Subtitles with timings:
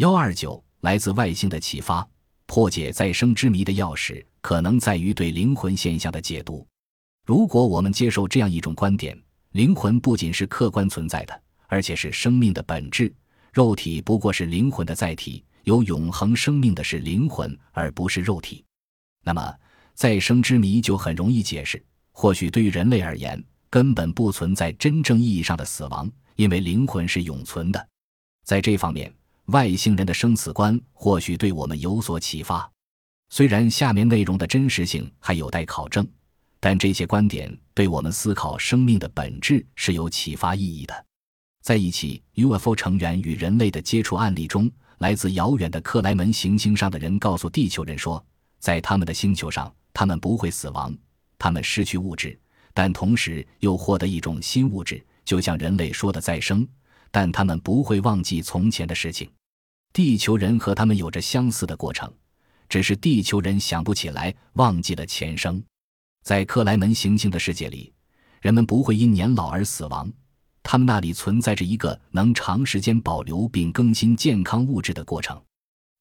[0.00, 2.08] 幺二九，来自外星的启发，
[2.46, 6.66] 破解再生之谜的钥匙，可能在于对灵魂现象的解读。
[7.26, 9.14] 如果我们接受这样一种观点，
[9.50, 13.12] 灵魂不仅是客观存在的，而且是生命的本质，
[13.52, 18.64] 肉体不过是灵魂的载体，有永恒生命的是灵魂，而不是肉体。
[19.22, 19.54] 那么，
[19.92, 21.84] 再生之谜就很容易解释。
[22.12, 27.88] 或许对于人类而言，根本不存在真正意义上的死亡，因为灵魂是永存的。
[28.46, 29.14] 在这方面，
[29.50, 32.70] 外星人的生死观或许对我们有所启发。
[33.28, 36.06] 虽然下面内容的真实性还有待考证。
[36.62, 41.06] 但这些观点对我们思考生命的本质是有启发意义的。
[41.62, 48.22] 在一起 UFO 成员与人类的接触案例中，来自遥远的克莱门行星上的人告诉地球人说，
[48.58, 50.94] 在他们的星球上，他们不会死亡，
[51.38, 52.38] 他们失去物质，
[52.74, 56.68] 但同时又获得一种新物质，就像人类说的再生。
[57.10, 59.30] 但他们不会忘记从前的事情。
[59.92, 62.12] 地球人和他们有着相似的过程，
[62.68, 65.62] 只是地球人想不起来，忘记了前生。
[66.22, 67.92] 在克莱门行星的世界里，
[68.40, 70.10] 人们不会因年老而死亡，
[70.62, 75.40] 他们那里存在着一个能长时间保留并更新健康物质的过程。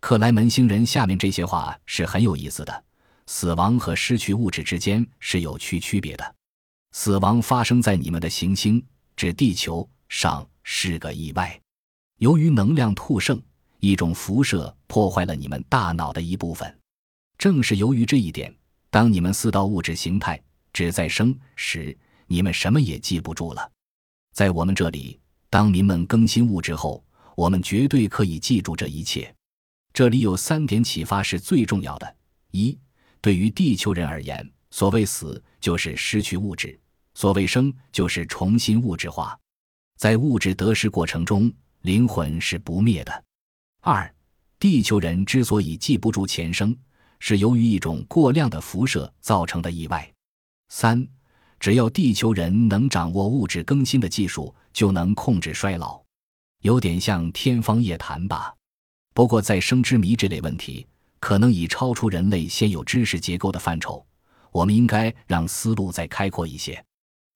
[0.00, 2.84] 克莱门星人下面这些话是很有意思的：
[3.26, 6.34] 死亡和失去物质之间是有区区别的。
[6.92, 8.84] 死亡发生在你们的行星，
[9.16, 11.58] 指地球上是个意外。
[12.18, 13.40] 由于能量突盛，
[13.80, 16.78] 一种辐射破坏了你们大脑的一部分。
[17.36, 18.54] 正是由于这一点。
[18.90, 20.40] 当你们四道物质形态
[20.72, 23.70] 只在生时，你们什么也记不住了。
[24.32, 25.20] 在我们这里，
[25.50, 27.04] 当民们更新物质后，
[27.36, 29.32] 我们绝对可以记住这一切。
[29.92, 32.16] 这里有三点启发是最重要的：
[32.50, 32.78] 一，
[33.20, 36.80] 对于地球人而言，所谓死就是失去物质，
[37.14, 39.38] 所谓生就是重新物质化。
[39.98, 43.24] 在物质得失过程中，灵魂是不灭的。
[43.80, 44.12] 二，
[44.58, 46.76] 地球人之所以记不住前生。
[47.20, 50.08] 是由于一种过量的辐射造成的意外。
[50.68, 51.04] 三，
[51.58, 56.00] 只要地球人能掌握物质更新的技术，就能控制衰老。
[56.62, 58.54] 有点像天方夜谭吧。
[59.14, 60.86] 不过，再生之谜这类问题
[61.18, 64.06] 可能已超出人类现有知识结构的范畴，
[64.52, 66.80] 我们应该让思路再开阔一些。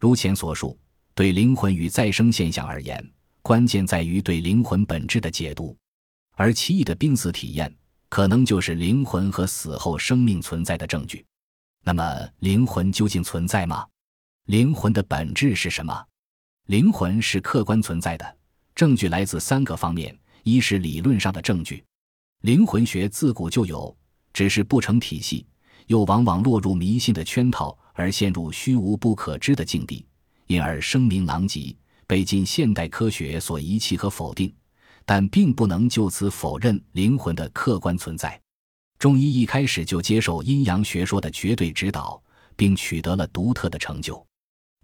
[0.00, 0.78] 如前所述，
[1.14, 3.06] 对灵魂与再生现象而言，
[3.42, 5.76] 关键在于对灵魂本质的解读，
[6.36, 7.76] 而奇异的濒死体验。
[8.08, 11.26] 可能就是灵魂和死后生命存在的证据。
[11.84, 13.84] 那么，灵魂究竟存在吗？
[14.46, 16.06] 灵魂的本质是什么？
[16.66, 18.36] 灵魂是客观存在的，
[18.76, 21.84] 证据来自三个方面：一是理论上的证据，
[22.42, 23.94] 灵魂学自古就有，
[24.32, 25.44] 只是不成体系，
[25.88, 30.06] 又往往落入迷信的圈套，而陷入虚无不可知的境地，
[30.46, 31.76] 因而声名狼藉，
[32.06, 34.54] 被近现代科学所遗弃和否定。
[35.06, 38.38] 但并不能就此否认灵魂的客观存在。
[38.98, 42.20] 中医一开始就接受阴阳学说的绝对指导，
[42.56, 44.26] 并取得了独特的成就。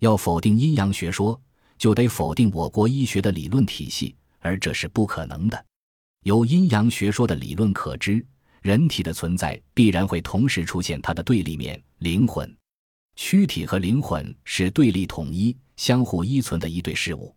[0.00, 1.38] 要否定阴阳学说，
[1.77, 5.66] 就得否定我国医学的理论体系，而这是不可能的。
[6.25, 8.25] 由阴阳学说的理论可知，
[8.60, 12.56] 人体的存在必然会同时出现它的对立面——灵魂。
[13.16, 17.34] 躯体和灵魂是对立统一、相互依存的一对事物。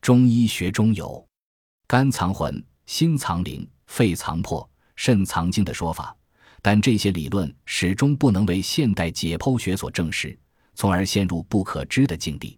[0.00, 1.26] 中医学中有。
[1.90, 6.16] 肝藏魂，心藏灵，肺藏魄，肾藏精的说法，
[6.62, 10.38] 但这些理论始终不能为现代解剖学所证实，
[10.76, 12.56] 从而陷入不可知的境地。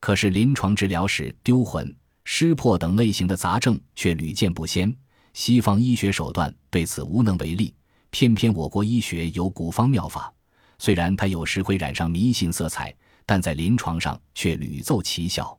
[0.00, 4.92] 可是临床治疗时丢魂、失魄等类型的杂症却屡见不鲜，
[5.34, 7.72] 西方医学手段对此无能为力。
[8.10, 10.34] 偏偏我国医学有古方妙法，
[10.80, 12.92] 虽然它有时会染上迷信色彩，
[13.24, 15.56] 但在临床上却屡奏奇效。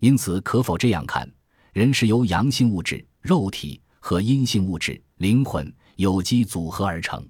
[0.00, 1.30] 因此，可否这样看？
[1.76, 7.22] 人是由阳性物质肉体和阴性物质灵魂有机组合而成，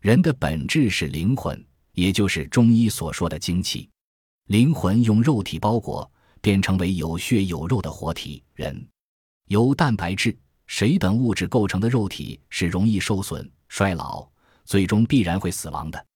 [0.00, 3.88] 人的本质是灵魂，也就是中医所说的精气。
[4.48, 6.10] 灵魂用肉体包裹，
[6.40, 8.84] 变成为有血有肉的活体人。
[9.46, 10.36] 由蛋白质、
[10.66, 14.26] 水等物质构成的肉体是容易受损、衰老，
[14.64, 16.06] 最终必然会死亡的。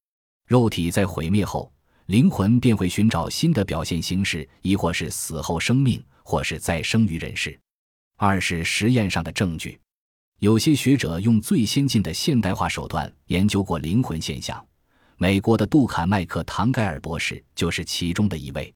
[0.49, 1.73] 肉体在毁灭后，
[2.07, 6.05] 灵魂便会寻找新的表现形式，亦或是死后生命。
[6.31, 7.59] 或是再生于人世。
[8.17, 9.81] 二是实验上的证据，
[10.39, 14.65] 有些学者用最先进的现代化手段研究过灵魂现象。
[15.17, 18.73] 美国的杜坎麦克唐盖尔博士就是其中的一位。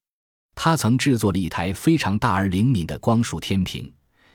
[0.57, 3.89] 他曾制作了一台非常大而灵敏的光束天平，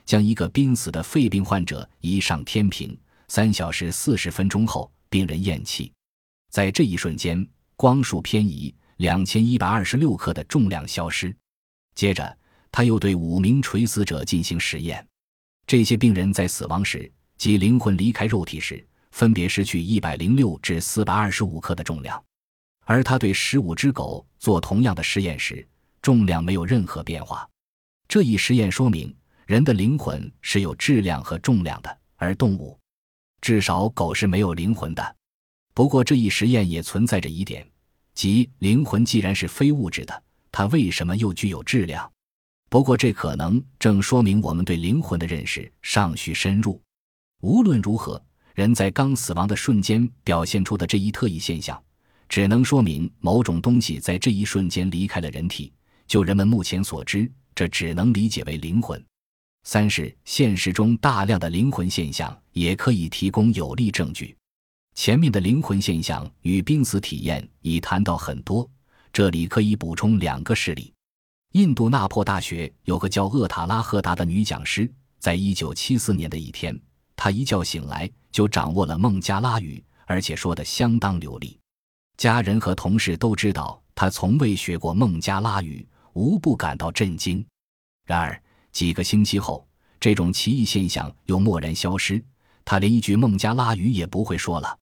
[0.06, 5.92] 将一个濒死的肺病患者移上天平，三小时四十分钟后，病人咽气。
[6.50, 7.46] 在这一瞬间，
[7.76, 11.36] 光束偏移，两千一百二十六克的重量消失。
[11.96, 12.38] 接着。
[12.72, 15.06] 他又对五名垂死者进行实验，
[15.66, 22.22] 这些病人在死亡时即灵魂离开肉体时，分别失去一百零六至四百二十五克的重量。
[22.86, 25.68] 而他对十五只狗做同样的实验时，
[26.02, 27.48] 重量没有任何变化。
[28.08, 32.80] 这一实验说明，人的灵魂是有质量和重量的，而动物，
[33.42, 35.16] 至少狗是没有灵魂的。
[35.76, 37.66] 不过，这一实验也存在着疑点，
[38.14, 42.12] 即灵魂既然是非物质的，它为什么又具有质量？
[42.70, 46.80] 不过，这可能正说明我们对灵魂的认识尚需深入。
[47.42, 48.24] 无论如何，
[48.54, 51.82] 人在刚死亡的瞬间表现出的这一特异现象，
[52.28, 55.74] 只能说明某种东西在这一瞬间离开了人体。
[56.06, 59.04] 就人们目前所知，这只能理解为灵魂。
[59.64, 64.36] 三是现实中大量的灵魂现象也可以提供有力证据。
[64.94, 68.70] 前面的灵魂现象与濒死体验已谈到很多，
[69.12, 70.94] 这里可以补充两个事例。
[71.54, 76.80] 印度纳破大学有个叫厄塔拉赫达的女讲师，在一九七四年的一天，
[77.16, 81.60] 她一觉醒来就掌握了孟加拉语，而且说得相当流利。
[82.18, 87.44] 家人和同事都知道她从未学过孟加拉语，无不感到震惊。
[88.06, 88.40] 然而
[88.72, 89.68] 几个星期后，
[90.00, 92.24] 这种奇异现象又蓦然消失，
[92.64, 94.78] 她连一句孟加拉语也不会说了。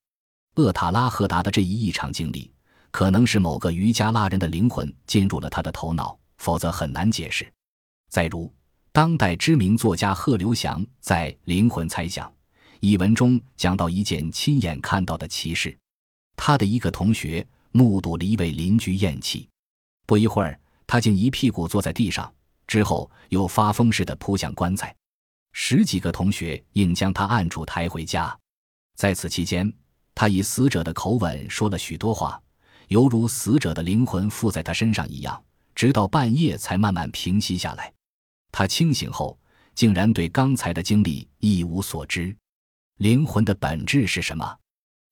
[0.55, 2.51] 厄塔拉赫达的这一异常经历，
[2.91, 6.19] 可能是某个瑜伽拉人的灵魂进入了他的头脑。
[6.37, 7.51] 否则很难解释。
[8.09, 8.51] 再如，
[8.91, 12.27] 当代知名作家贺刘翔在《灵魂猜想》
[12.79, 15.77] 一文中讲到一件亲眼看到的奇事：
[16.35, 19.47] 他的一个同学目睹了一位邻居咽气，
[20.05, 22.33] 不一会儿，他竟一屁股坐在地上，
[22.65, 24.95] 之后又发疯似的扑向棺材。
[25.53, 28.37] 十几个同学硬将他按住抬回家。
[28.95, 29.71] 在此期间，
[30.15, 32.41] 他以死者的口吻说了许多话，
[32.87, 35.43] 犹如死者的灵魂附在他身上一样。
[35.77, 37.93] 直到半夜才慢慢平息下来。
[38.51, 39.37] 他清醒后，
[39.75, 42.35] 竟然对刚才的经历一无所知。
[42.97, 44.57] 灵魂的本质是什么？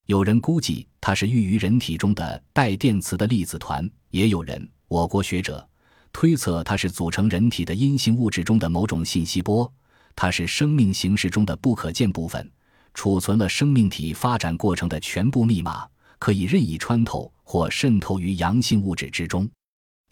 [0.07, 5.69] 有人估计它是寓于人体中的带电磁的粒子团，也有人，我国学者
[6.11, 9.71] 推测它是组成人体的阴性物质中的某种信息波。
[10.15, 12.51] 它是生命形式中的不可见部分，
[12.95, 15.87] 储存了生命体发展过程的全部密码，
[16.17, 19.47] 可以任意穿透或渗透于阳性物质之中。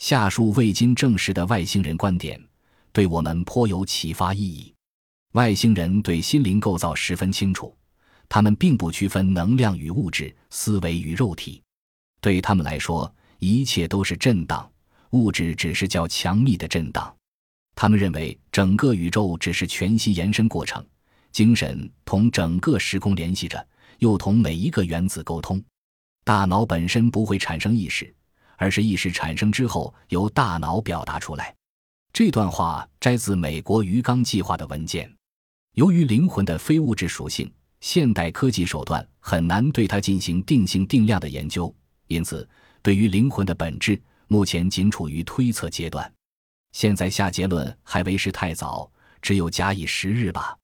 [0.04, 2.38] 下述未经证实的外星人观点，
[2.92, 4.74] 对我们颇有启发意义。
[5.32, 7.74] 外星人对心灵构造十分清楚，
[8.28, 11.64] 他们并不区分能量与物质、思维与肉体。
[12.20, 13.10] 对他们来说，
[13.40, 14.70] 一切都是震荡，
[15.12, 17.16] 物质只是较强密的震荡。
[17.74, 20.86] 他们认为整个宇宙只是全息延伸过程，
[21.32, 23.66] 精神同整个时空联系着，
[24.00, 25.64] 又同每一个原子沟通。
[26.26, 28.14] 大脑本身不会产生意识。
[28.58, 31.54] 而是意识产生之后由大脑表达出来。
[32.12, 35.12] 这段话摘自美国鱼缸计划的文件。
[35.74, 37.52] 由于灵魂的非物质属性，
[37.82, 41.74] 现代科技手段很难对它进行定性定量的研究，
[42.08, 42.48] 因此
[42.82, 46.12] 对于灵魂的本质，目前仅处于推测阶段。
[46.72, 48.92] 现在下结论还为时太早，
[49.22, 50.56] 只有假以时日吧。